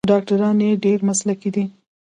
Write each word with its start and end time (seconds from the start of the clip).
ډاکټران 0.11 0.57
یې 0.65 0.69
ډیر 0.85 0.99
مسلکي 1.09 1.49
دي. 1.55 1.65